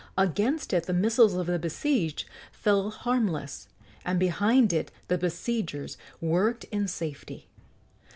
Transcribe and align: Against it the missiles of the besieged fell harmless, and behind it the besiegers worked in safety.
Against 0.17 0.73
it 0.73 0.85
the 0.87 0.93
missiles 0.95 1.35
of 1.35 1.45
the 1.45 1.59
besieged 1.59 2.25
fell 2.51 2.89
harmless, 2.89 3.67
and 4.03 4.17
behind 4.19 4.73
it 4.73 4.91
the 5.09 5.17
besiegers 5.19 5.95
worked 6.19 6.63
in 6.71 6.87
safety. 6.87 7.47